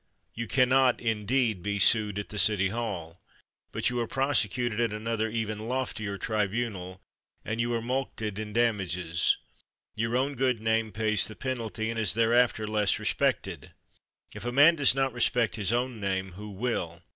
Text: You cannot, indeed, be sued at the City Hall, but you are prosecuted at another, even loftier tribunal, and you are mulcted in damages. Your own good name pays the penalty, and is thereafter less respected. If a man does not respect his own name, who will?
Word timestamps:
You 0.33 0.47
cannot, 0.47 0.99
indeed, 0.99 1.61
be 1.61 1.77
sued 1.77 2.17
at 2.17 2.29
the 2.29 2.39
City 2.39 2.69
Hall, 2.69 3.21
but 3.71 3.91
you 3.91 3.99
are 3.99 4.07
prosecuted 4.07 4.79
at 4.79 4.91
another, 4.91 5.29
even 5.29 5.67
loftier 5.69 6.17
tribunal, 6.17 6.99
and 7.45 7.61
you 7.61 7.71
are 7.75 7.83
mulcted 7.83 8.39
in 8.39 8.51
damages. 8.51 9.37
Your 9.93 10.17
own 10.17 10.33
good 10.33 10.59
name 10.59 10.91
pays 10.91 11.27
the 11.27 11.35
penalty, 11.35 11.91
and 11.91 11.99
is 11.99 12.15
thereafter 12.15 12.65
less 12.65 12.97
respected. 12.97 13.73
If 14.33 14.43
a 14.43 14.51
man 14.51 14.75
does 14.75 14.95
not 14.95 15.13
respect 15.13 15.55
his 15.55 15.71
own 15.71 15.99
name, 15.99 16.31
who 16.31 16.49
will? 16.49 17.03